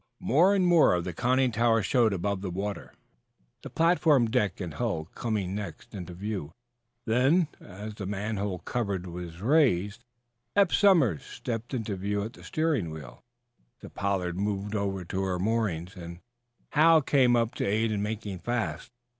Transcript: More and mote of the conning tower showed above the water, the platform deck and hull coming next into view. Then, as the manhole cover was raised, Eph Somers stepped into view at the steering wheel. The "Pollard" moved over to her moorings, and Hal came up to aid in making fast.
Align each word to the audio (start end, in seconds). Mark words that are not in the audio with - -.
More 0.19 0.55
and 0.55 0.65
mote 0.65 0.97
of 0.97 1.03
the 1.03 1.13
conning 1.13 1.51
tower 1.51 1.83
showed 1.83 2.11
above 2.11 2.41
the 2.41 2.49
water, 2.49 2.95
the 3.61 3.69
platform 3.69 4.31
deck 4.31 4.59
and 4.59 4.73
hull 4.73 5.05
coming 5.13 5.53
next 5.53 5.93
into 5.93 6.15
view. 6.15 6.51
Then, 7.05 7.49
as 7.59 7.93
the 7.93 8.07
manhole 8.07 8.57
cover 8.57 8.97
was 8.97 9.41
raised, 9.41 10.03
Eph 10.55 10.73
Somers 10.73 11.21
stepped 11.23 11.71
into 11.75 11.95
view 11.97 12.23
at 12.23 12.33
the 12.33 12.43
steering 12.43 12.89
wheel. 12.89 13.21
The 13.81 13.91
"Pollard" 13.91 14.37
moved 14.39 14.73
over 14.73 15.05
to 15.05 15.21
her 15.21 15.37
moorings, 15.37 15.95
and 15.95 16.21
Hal 16.71 17.03
came 17.03 17.35
up 17.35 17.53
to 17.57 17.63
aid 17.63 17.91
in 17.91 18.01
making 18.01 18.39
fast. 18.39 18.89